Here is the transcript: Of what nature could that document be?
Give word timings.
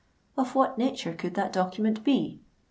Of 0.35 0.55
what 0.55 0.79
nature 0.79 1.13
could 1.13 1.35
that 1.35 1.53
document 1.53 2.03
be? 2.03 2.39